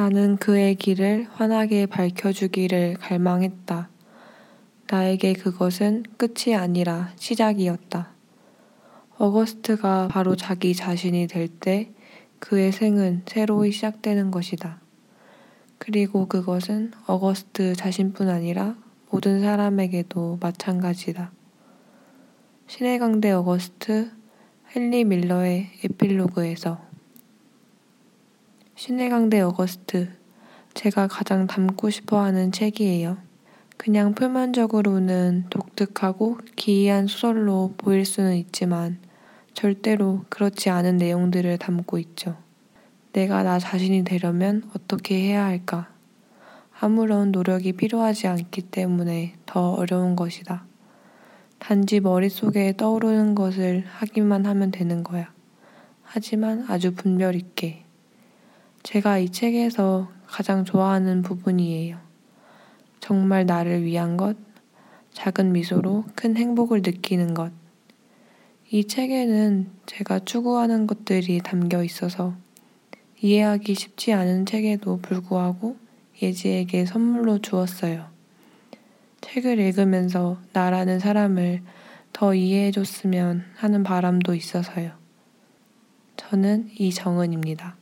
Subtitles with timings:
[0.00, 3.90] 나는 그의 길을 환하게 밝혀주기를 갈망했다.
[4.90, 8.08] 나에게 그것은 끝이 아니라 시작이었다.
[9.18, 11.92] 어거스트가 바로 자기 자신이 될 때
[12.38, 14.80] 그의 생은 새로이 시작되는 것이다.
[15.76, 18.76] 그리고 그것은 어거스트 자신뿐 아니라
[19.10, 21.30] 모든 사람에게도 마찬가지다.
[22.68, 24.10] 신의 강대 어거스트
[24.74, 26.89] 헨리 밀러의 에필로그에서
[28.80, 30.08] 신의 강대 어거스트
[30.72, 33.18] 제가 가장 담고 싶어 하는 책이에요.
[33.76, 38.96] 그냥 표면적으로는 독특하고 기이한 소설로 보일 수는 있지만
[39.52, 42.38] 절대로 그렇지 않은 내용들을 담고 있죠.
[43.12, 45.90] 내가 나 자신이 되려면 어떻게 해야 할까?
[46.80, 50.64] 아무런 노력이 필요하지 않기 때문에 더 어려운 것이다.
[51.58, 55.30] 단지 머릿속에 떠오르는 것을 하기만 하면 되는 거야.
[56.02, 57.89] 하지만 아주 분별 있게.
[58.82, 61.98] 제가 이 책에서 가장 좋아하는 부분이에요.
[63.00, 64.36] 정말 나를 위한 것,
[65.12, 67.52] 작은 미소로 큰 행복을 느끼는 것.
[68.70, 72.34] 이 책에는 제가 추구하는 것들이 담겨 있어서
[73.20, 75.76] 이해하기 쉽지 않은 책에도 불구하고
[76.22, 78.06] 예지에게 선물로 주었어요.
[79.20, 81.62] 책을 읽으면서 나라는 사람을
[82.12, 84.92] 더 이해해줬으면 하는 바람도 있어서요.
[86.16, 87.79] 저는 이정은입니다.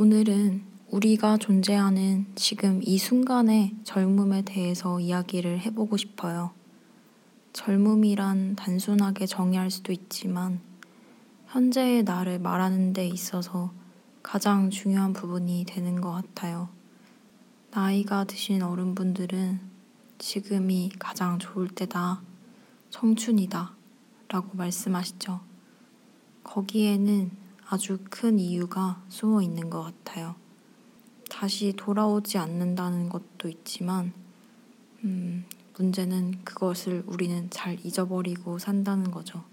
[0.00, 6.52] 오늘은 우리가 존재하는 지금 이 순간의 젊음에 대해서 이야기를 해보고 싶어요.
[7.52, 10.60] 젊음이란 단순하게 정의할 수도 있지만
[11.48, 13.72] 현재의 나를 말하는 데 있어서
[14.22, 16.68] 가장 중요한 부분이 되는 것 같아요.
[17.72, 19.58] 나이가 드신 어른분들은
[20.18, 22.22] 지금이 가장 좋을 때다,
[22.90, 23.74] 청춘이다
[24.28, 25.40] 라고 말씀하시죠.
[26.44, 30.36] 거기에는 아주 큰 이유가 숨어 있는 것 같아요.
[31.28, 34.14] 다시 돌아오지 않는다는 것도 있지만,
[35.04, 35.44] 음,
[35.76, 39.44] 문제는 그것을 우리는 잘 잊어버리고 산다는 거죠.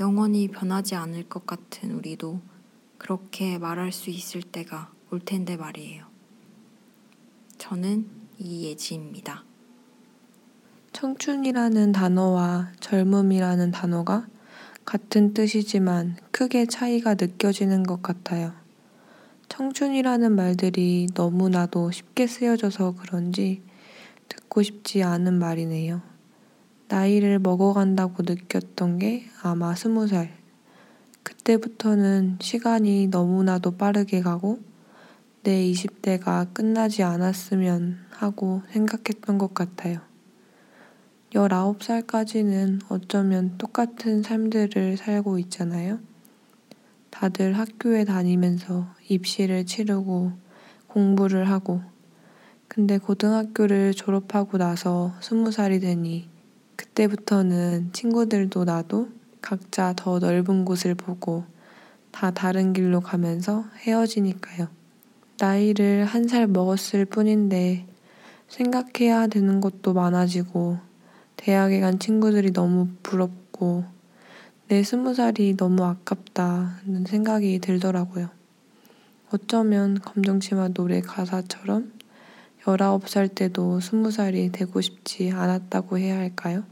[0.00, 2.40] 영원히 변하지 않을 것 같은 우리도
[2.98, 6.06] 그렇게 말할 수 있을 때가 올 텐데 말이에요.
[7.56, 9.44] 저는 이예지입니다.
[10.92, 14.26] 청춘이라는 단어와 젊음이라는 단어가
[14.84, 18.52] 같은 뜻이지만 크게 차이가 느껴지는 것 같아요.
[19.48, 23.62] 청춘이라는 말들이 너무나도 쉽게 쓰여져서 그런지
[24.28, 26.02] 듣고 싶지 않은 말이네요.
[26.88, 30.36] 나이를 먹어간다고 느꼈던 게 아마 스무 살.
[31.22, 34.60] 그때부터는 시간이 너무나도 빠르게 가고
[35.42, 40.13] 내 20대가 끝나지 않았으면 하고 생각했던 것 같아요.
[41.34, 45.98] 19살까지는 어쩌면 똑같은 삶들을 살고 있잖아요.
[47.10, 50.32] 다들 학교에 다니면서 입시를 치르고
[50.86, 51.82] 공부를 하고
[52.68, 56.28] 근데 고등학교를 졸업하고 나서 스무 살이 되니
[56.76, 59.08] 그때부터는 친구들도 나도
[59.40, 61.44] 각자 더 넓은 곳을 보고
[62.10, 64.68] 다 다른 길로 가면서 헤어지니까요.
[65.40, 67.86] 나이를 한 살 먹었을 뿐인데
[68.48, 70.78] 생각해야 되는 것도 많아지고
[71.36, 73.84] 대학에 간 친구들이 너무 부럽고
[74.68, 78.30] 내 스무 살이 너무 아깝다는 생각이 들더라고요.
[79.32, 81.92] 어쩌면 검정치마 노래 가사처럼
[82.66, 86.64] 열아홉 살 때도 스무 살이 되고 싶지 않았다고 해야 할까요?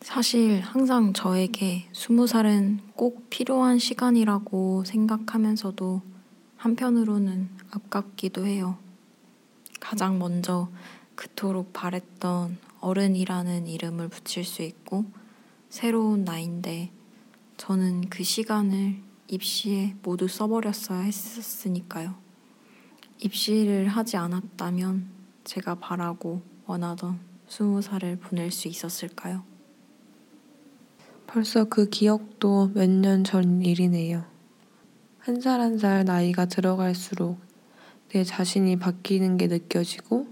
[0.00, 6.02] 사실 항상 저에게 스무 살은 꼭 필요한 시간이라고 생각하면서도
[6.56, 8.78] 한편으로는 아깝기도 해요.
[9.78, 10.68] 가장 먼저
[11.14, 15.04] 그토록 바랬던 어른이라는 이름을 붙일 수 있고
[15.68, 16.90] 새로운 나인데
[17.56, 18.96] 저는 그 시간을
[19.28, 22.14] 입시에 모두 써버렸어야 했었으니까요.
[23.18, 25.08] 입시를 하지 않았다면
[25.44, 29.44] 제가 바라고 원하던 스무 살을 보낼 수 있었을까요?
[31.26, 34.24] 벌써 그 기억도 몇 년 전 일이네요.
[35.18, 37.38] 한 살 한 살 나이가 들어갈수록
[38.10, 40.26] 내 자신이 바뀌는 게 느껴지고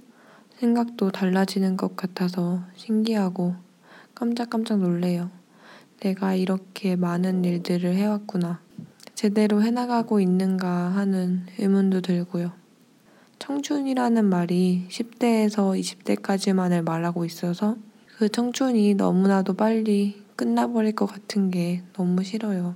[0.61, 3.55] 생각도 달라지는 것 같아서 신기하고
[4.15, 5.31] 깜짝깜짝 놀래요.
[6.01, 8.61] 내가 이렇게 많은 일들을 해왔구나.
[9.15, 12.53] 제대로 해나가고 있는가 하는 의문도 들고요.
[13.39, 17.77] 청춘이라는 말이 10대에서 20대까지만을 말하고 있어서
[18.19, 22.75] 그 청춘이 너무나도 빨리 끝나버릴 것 같은 게 너무 싫어요.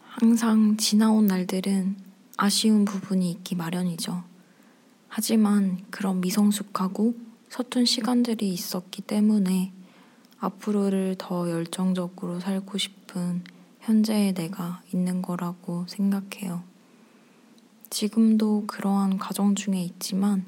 [0.00, 1.96] 항상 지나온 날들은
[2.38, 4.29] 아쉬운 부분이 있기 마련이죠.
[5.12, 7.14] 하지만 그런 미성숙하고
[7.48, 9.72] 서툰 시간들이 있었기 때문에
[10.38, 13.42] 앞으로를 더 열정적으로 살고 싶은
[13.80, 16.62] 현재의 내가 있는 거라고 생각해요.
[17.90, 20.44] 지금도 그러한 과정 중에 있지만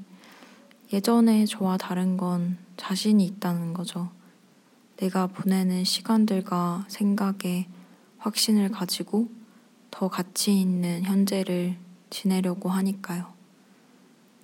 [0.93, 4.11] 예전에 저와 다른 건 자신이 있다는 거죠.
[4.97, 7.67] 내가 보내는 시간들과 생각에
[8.19, 9.29] 확신을 가지고
[9.91, 11.76] 더 가치 있는 현재를
[12.11, 13.41] 지내려고 하니까요.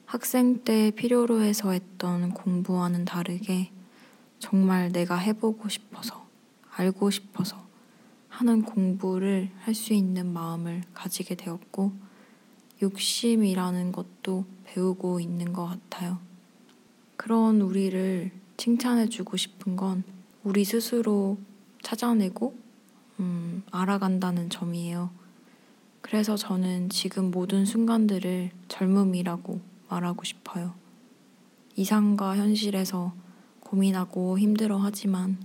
[0.09, 3.71] 학생 때 필요로 해서 했던 공부와는 다르게
[4.39, 6.27] 정말 내가 해보고 싶어서,
[6.71, 7.63] 알고 싶어서
[8.31, 11.93] 하는 공부를 할 수 있는 마음을 가지게 되었고,
[12.81, 16.19] 욕심이라는 것도 배우고 있는 것 같아요.
[17.19, 20.05] 그런 우리를 칭찬해주고 싶은 건
[20.43, 21.37] 우리 스스로
[21.83, 22.57] 찾아내고,
[23.21, 25.11] 음, 알아간다는 점이에요.
[26.01, 30.75] 그래서 저는 지금 모든 순간들을 젊음이라고 말하고 싶어요.
[31.77, 33.15] 이상과 현실에서
[33.61, 35.39] 고민하고 힘들어 하지만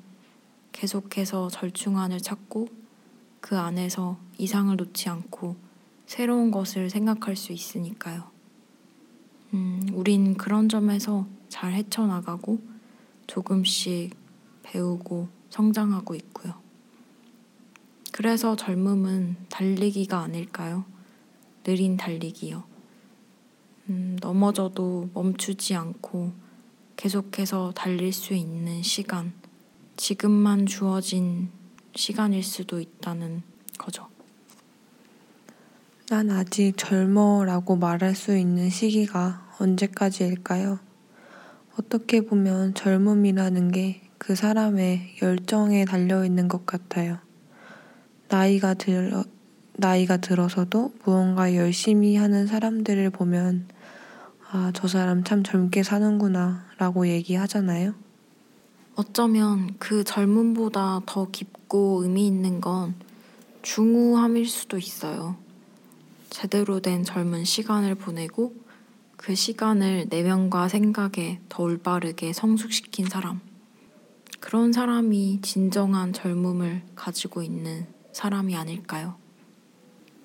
[0.72, 2.68] 계속해서 절충안을 찾고
[3.42, 5.56] 그 안에서 이상을 놓지 않고
[6.06, 8.32] 새로운 것을 생각할 수 있으니까요.
[9.54, 12.60] 음, 우린 그런 점에서 잘 헤쳐나가고
[13.28, 14.16] 조금씩
[14.64, 16.54] 배우고 성장하고 있고요.
[18.12, 20.86] 그래서 젊음은 달리기가 아닐까요?
[21.64, 22.73] 느린 달리기요.
[23.90, 26.34] 음, 넘어져도 멈추지 않고
[26.96, 29.34] 계속해서 달릴 수 있는 시간.
[29.98, 31.50] 지금만 주어진
[31.96, 33.44] 시간일 수도 있다는
[33.78, 34.08] 거죠.
[36.10, 40.80] 난 아직 젊어라고 말할 수 있는 시기가 언제까지일까요?
[41.78, 47.18] 어떻게 보면 젊음이라는 게 그 사람의 열정에 달려 있는 것 같아요.
[48.30, 49.26] 나이가 들어,
[49.76, 53.68] 나이가 들어서도 무언가 열심히 하는 사람들을 보면
[54.52, 57.96] 아, 저 사람 참 젊게 사는구나 라고 얘기하잖아요.
[58.96, 62.94] 어쩌면 그 젊음보다 더 깊고 의미 있는 건
[63.64, 65.36] 중후함일 수도 있어요.
[66.30, 68.54] 제대로 된 젊은 시간을 보내고
[69.18, 73.40] 그 시간을 내면과 생각에 더 올바르게 성숙시킨 사람.
[74.40, 79.23] 그런 사람이 진정한 젊음을 가지고 있는 사람이 아닐까요?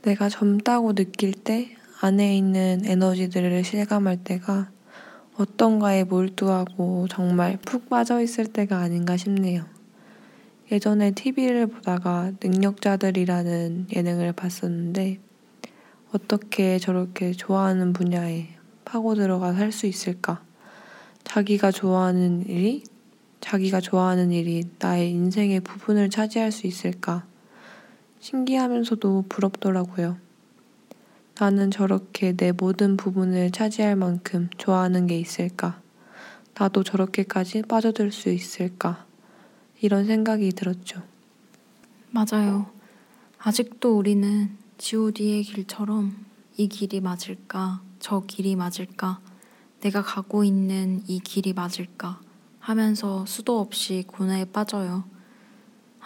[0.08, 4.70] 내가 젊다고 느낄 때 안에 있는 에너지들을 실감할 때가
[5.36, 9.66] 어떤가에 몰두하고 정말 푹 빠져 있을 때가 아닌가 싶네요.
[10.72, 15.20] 예전에 TV를 보다가 능력자들이라는 예능을 봤었는데
[16.12, 18.48] 어떻게 저렇게 좋아하는 분야에
[18.86, 20.42] 파고 들어가 살 수 있을까?
[21.24, 22.82] 자기가 좋아하는 일이
[23.42, 27.27] 자기가 좋아하는 일이 나의 인생의 부분을 차지할 수 있을까?
[28.28, 30.18] 신기하면서도 부럽더라고요.
[31.40, 35.80] 나는 저렇게 내 모든 부분을 차지할 만큼 좋아하는 게 있을까?
[36.52, 39.06] 나도 저렇게까지 빠져들 수 있을까?
[39.80, 41.02] 이런 생각이 들었죠.
[42.10, 42.70] 맞아요.
[43.38, 46.26] 아직도 우리는 god의 길처럼
[46.58, 47.80] 이 길이 맞을까?
[47.98, 49.20] 저 길이 맞을까?
[49.80, 52.20] 내가 가고 있는 이 길이 맞을까?
[52.58, 55.04] 하면서 수도 없이 고뇌에 빠져요.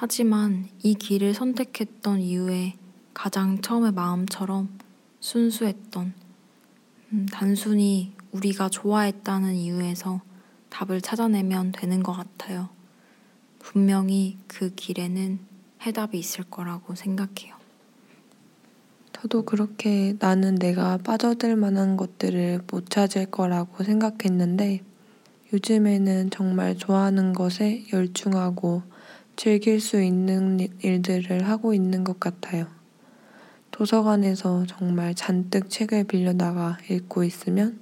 [0.05, 2.75] 하지만 이 길을 선택했던 이유에
[3.15, 4.77] 가장 처음의 마음처럼
[5.21, 6.13] 순수했던
[7.13, 10.21] 음, 단순히 우리가 좋아했다는 이유에서
[10.71, 12.69] 답을 찾아내면 되는 것 같아요.
[13.61, 15.39] 분명히 그 길에는
[15.83, 17.55] 해답이 있을 거라고 생각해요.
[19.13, 24.83] 저도 그렇게 나는 내가 빠져들 만한 것들을 못 찾을 거라고 생각했는데
[25.53, 28.91] 요즘에는 정말 좋아하는 것에 열중하고
[29.37, 32.67] 즐길 수 있는 일들을 하고 있는 것 같아요.
[33.71, 37.81] 도서관에서 정말 잔뜩 책을 빌려다가 읽고 있으면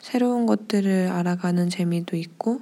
[0.00, 2.60] 새로운 것들을 알아가는 재미도 있고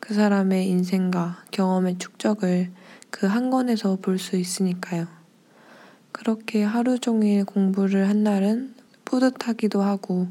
[0.00, 2.70] 그 사람의 인생과 경험의 축적을
[3.10, 5.06] 그 한 권에서 볼 수 있으니까요.
[6.12, 10.28] 그렇게 하루 종일 공부를 한 날은 뿌듯하기도 하고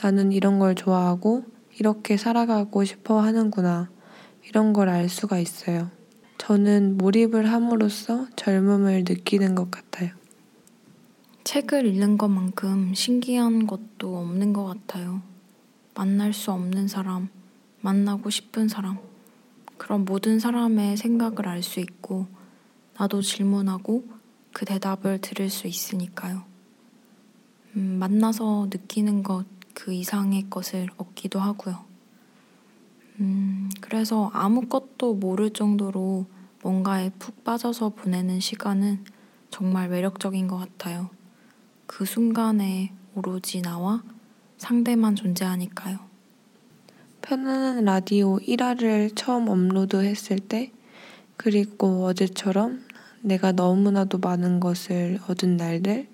[0.00, 1.44] 나는 이런 걸 좋아하고
[1.78, 3.90] 이렇게 살아가고 싶어 하는구나
[4.48, 5.90] 이런 걸 알 수가 있어요.
[6.46, 10.10] 저는 몰입을 함으로써 젊음을 느끼는 것 같아요.
[11.44, 15.22] 책을 읽는 것만큼 신기한 것도 없는 것 같아요.
[15.94, 17.28] 만날 수 없는 사람,
[17.80, 18.98] 만나고 싶은 사람,
[19.78, 22.26] 그런 모든 사람의 생각을 알 수 있고,
[22.98, 24.04] 나도 질문하고
[24.52, 26.44] 그 대답을 들을 수 있으니까요.
[27.76, 31.84] 음, 만나서 느끼는 것 그 이상의 것을 얻기도 하고요.
[33.20, 36.26] 음, 그래서 아무것도 모를 정도로
[36.64, 39.04] 뭔가에 푹 빠져서 보내는 시간은
[39.50, 41.10] 정말 매력적인 것 같아요.
[41.86, 44.02] 그 순간에 오로지 나와
[44.56, 45.98] 상대만 존재하니까요.
[47.20, 50.72] 편안한 라디오 1화를 처음 업로드 했을 때,
[51.36, 52.82] 그리고 어제처럼
[53.20, 56.08] 내가 너무나도 많은 것을 얻은 날들,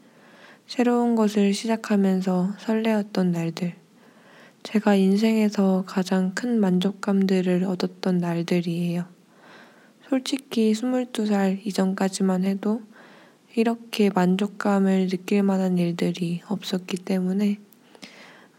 [0.66, 3.76] 새로운 것을 시작하면서 설레었던 날들.
[4.64, 9.19] 제가 인생에서 가장 큰 만족감들을 얻었던 날들이에요.
[10.10, 12.82] 솔직히 22살 이전까지만 해도
[13.54, 17.60] 이렇게 만족감을 느낄 만한 일들이 없었기 때문에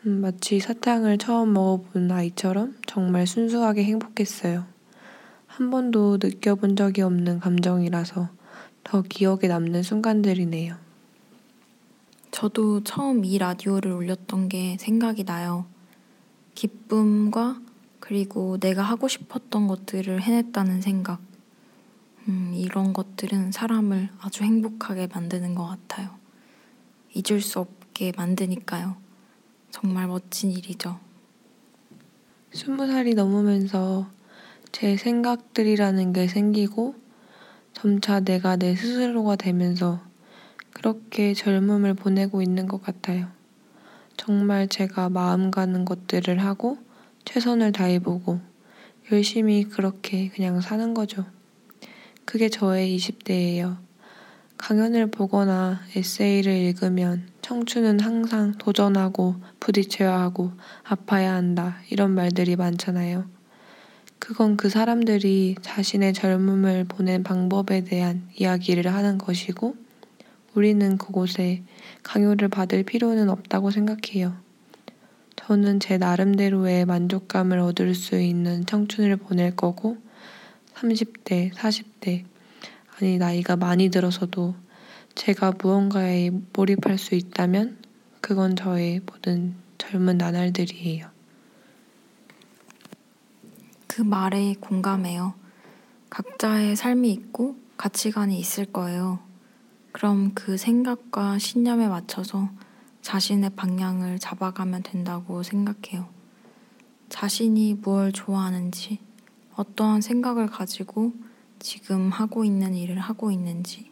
[0.05, 4.65] 음, 마치 사탕을 처음 먹어본 아이처럼 정말 순수하게 행복했어요.
[5.45, 8.29] 한 번도 느껴본 적이 없는 감정이라서
[8.85, 10.77] 더 기억에 남는 순간들이네요.
[12.31, 15.65] 저도 처음 이 라디오를 올렸던 게 생각이 나요.
[16.55, 17.59] 기쁨과
[17.99, 21.30] 그리고 내가 하고 싶었던 것들을 해냈다는 생각.
[22.27, 26.09] 음, 이런 것들은 사람을 아주 행복하게 만드는 것 같아요.
[27.13, 28.95] 잊을 수 없게 만드니까요.
[29.71, 30.99] 정말 멋진 일이죠.
[32.53, 34.09] 스무 살이 넘으면서
[34.71, 36.95] 제 생각들이라는 게 생기고
[37.73, 40.01] 점차 내가 내 스스로가 되면서
[40.73, 43.27] 그렇게 젊음을 보내고 있는 것 같아요.
[44.15, 46.77] 정말 제가 마음 가는 것들을 하고
[47.25, 48.39] 최선을 다해보고
[49.11, 51.25] 열심히 그렇게 그냥 사는 거죠.
[52.25, 53.77] 그게 저의 20대예요.
[54.57, 60.51] 강연을 보거나 에세이를 읽으면 청춘은 항상 도전하고 부딪혀야 하고
[60.83, 63.25] 아파야 한다 이런 말들이 많잖아요.
[64.19, 69.75] 그건 그 사람들이 자신의 젊음을 보낸 방법에 대한 이야기를 하는 것이고
[70.53, 71.63] 우리는 그곳에
[72.03, 74.35] 강요를 받을 필요는 없다고 생각해요.
[75.37, 79.97] 저는 제 나름대로의 만족감을 얻을 수 있는 청춘을 보낼 거고
[80.81, 82.25] 30대, 40대,
[82.97, 84.55] 아니 나이가 많이 들어서도
[85.13, 87.77] 제가 무언가에 몰입할 수 있다면
[88.19, 91.07] 그건 저의 모든 젊은 나날들이에요.
[93.87, 95.35] 그 말에 공감해요.
[96.09, 99.19] 각자의 삶이 있고 가치관이 있을 거예요.
[99.91, 102.49] 그럼 그 생각과 신념에 맞춰서
[103.01, 106.07] 자신의 방향을 잡아가면 된다고 생각해요.
[107.09, 108.99] 자신이 무엇 좋아하는지,
[109.55, 111.13] 어떠한 생각을 가지고
[111.59, 113.91] 지금 하고 있는 일을 하고 있는지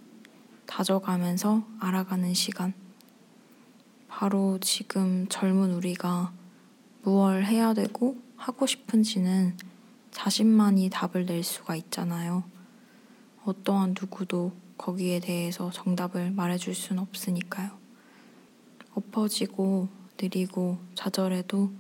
[0.66, 2.74] 다져가면서 알아가는 시간.
[4.08, 6.32] 바로 지금 젊은 우리가
[7.04, 9.58] 무엇 해야 되고 하고 싶은지는
[10.12, 12.44] 자신만이 답을 낼 수가 있잖아요.
[13.46, 17.72] 어떠한 누구도 거기에 대해서 정답을 말해줄 수는 없으니까요.
[18.96, 19.88] 엎어지고
[20.22, 21.72] 느리고 좌절해도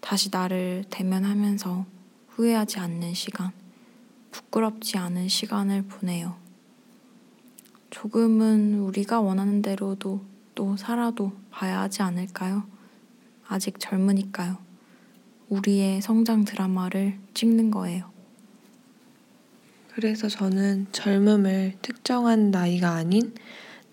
[0.00, 1.99] 다시 나를 대면하면서
[2.40, 3.52] 후회하지 않는 시간,
[4.30, 6.36] 부끄럽지 않은 시간을 보내요.
[7.90, 12.64] 조금은 우리가 원하는 대로도 또 살아도 봐야 하지 않을까요?
[13.46, 14.56] 아직 젊으니까요.
[15.50, 18.10] 우리의 성장 드라마를 찍는 거예요.
[19.92, 23.34] 그래서 저는 젊음을 특정한 나이가 아닌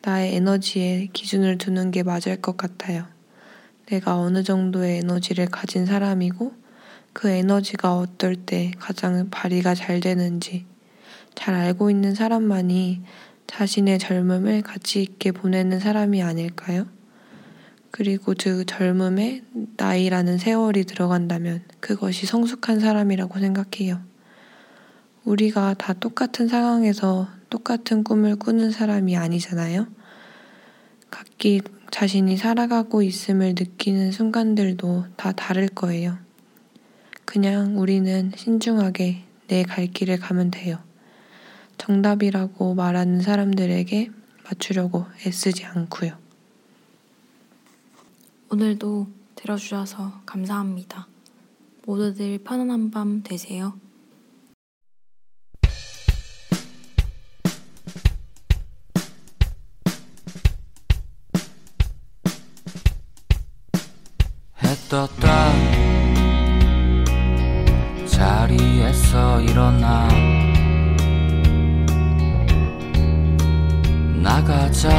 [0.03, 3.07] 나의 에너지에 기준을 두는 게 맞을 것 같아요.
[3.87, 6.66] 내가 어느 정도의 에너지를 가진 사람이고
[7.17, 10.67] 그 에너지가 어떨 때 가장 발휘가 잘 되는지
[11.33, 13.01] 잘 알고 있는 사람만이
[13.47, 16.85] 자신의 젊음을 가치 있게 보내는 사람이 아닐까요?
[17.89, 19.41] 그리고 그 젊음에
[19.77, 23.99] 나이라는 세월이 들어간다면 그것이 성숙한 사람이라고 생각해요.
[25.23, 29.87] 우리가 다 똑같은 상황에서 똑같은 꿈을 꾸는 사람이 아니잖아요.
[31.09, 36.26] 각기 자신이 살아가고 있음을 느끼는 순간들도 다 다를 거예요.
[37.27, 40.79] 그냥 우리는 신중하게 내 갈 길을 가면 돼요.
[41.77, 44.11] 정답이라고 말하는 사람들에게
[44.45, 46.17] 맞추려고 애쓰지 않고요.
[48.49, 51.07] 오늘도 들어주셔서 감사합니다.
[51.85, 53.77] 모두들 편안한 밤 되세요.
[64.89, 65.86] 떴다
[68.17, 70.07] 자리에서 일어나.
[74.15, 74.89] 나가자.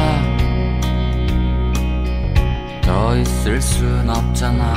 [2.81, 4.73] 더 있을 순 없잖아.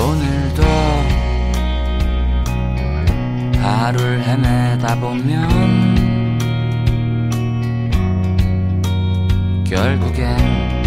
[0.00, 0.62] 오늘도
[3.62, 5.48] 하루를 헤매다 보면
[9.64, 10.77] 결국엔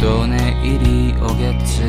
[0.00, 1.86] 또 내일이 오겠지.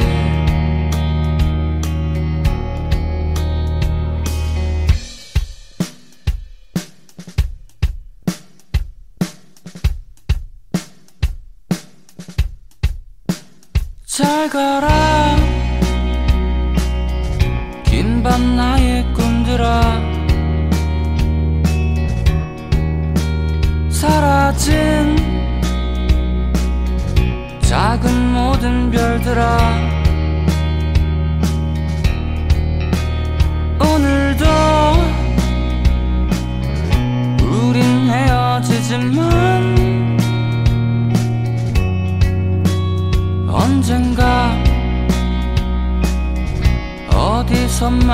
[14.05, 14.96] 잘 가라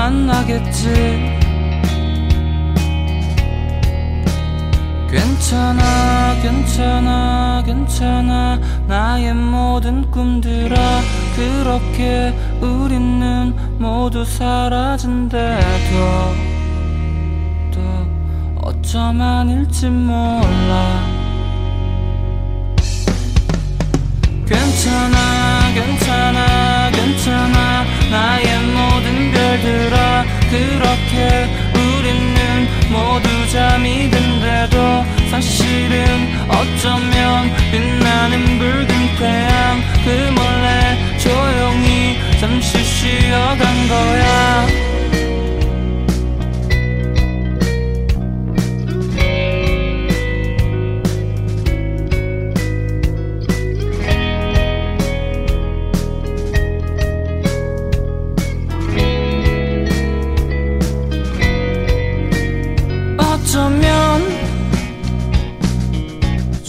[0.04, 1.40] 만나겠지.
[5.10, 8.60] 괜찮아 괜찮아 괜찮아.
[8.86, 10.76] 나의 모든 꿈들아.
[11.34, 15.54] 그렇게 우리는 모두 사라진대도.
[17.72, 17.80] 또
[18.60, 21.00] 어쩜 아닐지 몰라.
[24.46, 26.73] 괜찮아 괜찮아
[27.04, 27.84] 괜찮아.
[28.10, 38.86] 나의 모든 별들아 그렇게 우리는 모두 잠이 든데도 사실은 어쩌면 빛나는 붉은
[39.18, 39.82] 태양.
[40.04, 44.93] 그 몰래 조용히 잠시 쉬어간 거야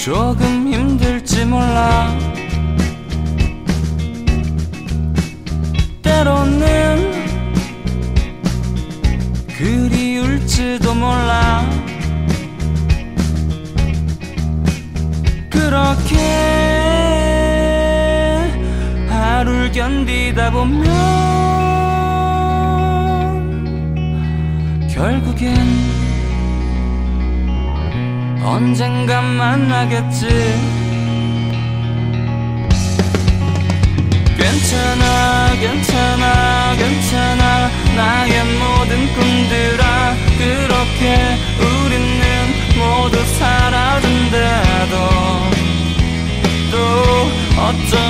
[0.05, 2.15] 조금 힘들지 몰라.
[6.03, 7.12] 때로는
[9.47, 11.67] 그리울지도 몰라.
[15.50, 16.15] 그렇게
[19.09, 20.85] 하루를 견디다 보면
[24.88, 25.75] 결국엔
[28.55, 30.27] 언젠간 만나겠지.
[34.38, 37.69] 괜찮아 괜찮아 괜찮아.
[37.97, 40.15] 나의 모든 꿈들아.
[40.38, 42.23] 그렇게 우리는
[42.77, 44.95] 모두 사라진대도
[46.71, 46.77] 또
[47.62, 48.05] 어쩜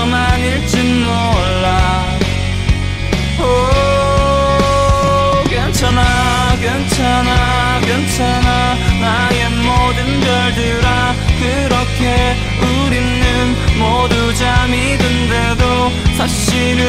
[16.25, 16.87] 사실은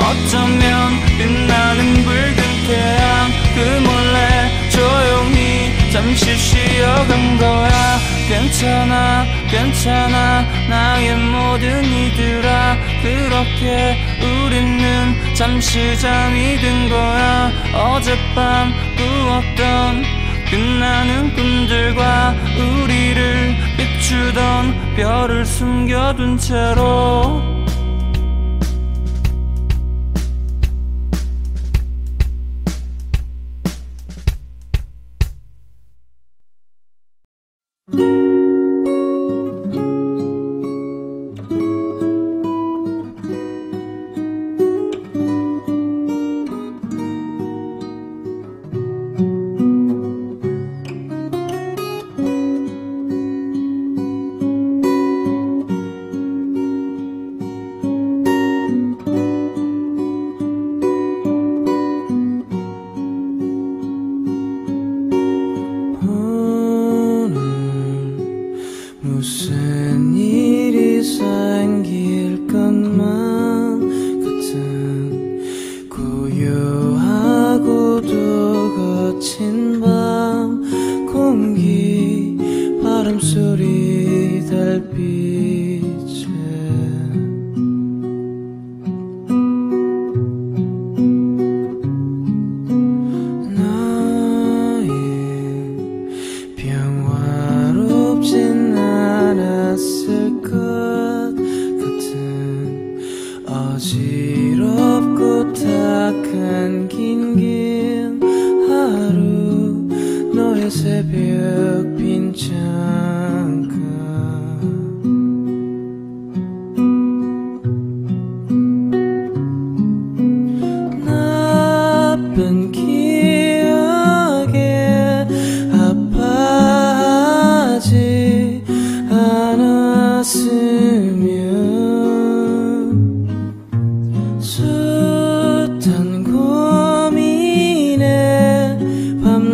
[0.00, 3.30] 어쩌면 빛나는 붉은 태양.
[3.54, 7.98] 그 몰래 조용히 잠시 쉬어간 거야.
[8.28, 10.46] 괜찮아 괜찮아.
[10.70, 12.78] 나의 모든 이들아.
[13.02, 17.52] 그렇게 우리는 잠시 잠이 든 거야.
[17.74, 20.02] 어젯밤 꾸었던
[20.48, 27.57] 빛나는 꿈들과 우리를 비추던 별을 숨겨둔 채로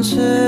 [0.04, 0.43] 채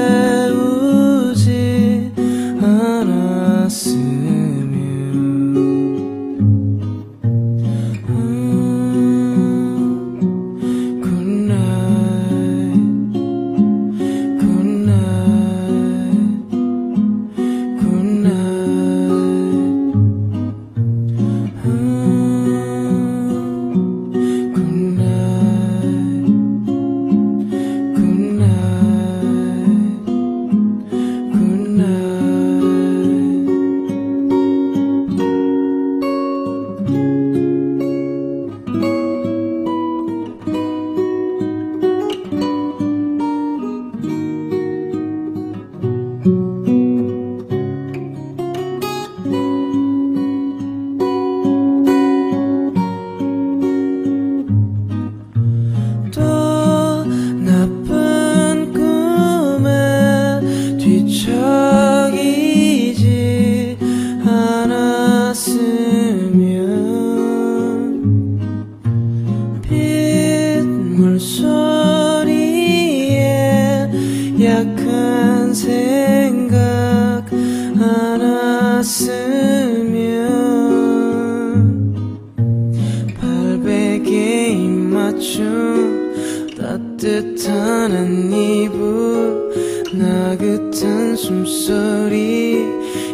[85.07, 86.13] 맞춤
[86.59, 89.53] 따뜻한 한 이불
[89.95, 92.67] 나긋한 숨소리.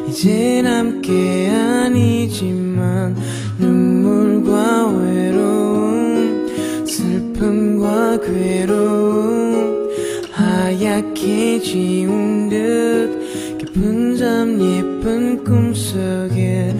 [0.09, 3.15] 이젠 함께 아니지만
[3.59, 6.49] 눈물과 외로움
[6.87, 9.91] 슬픔과 괴로움
[10.33, 16.75] 하얗게 지운 듯 깊은 잠 예쁜 꿈속에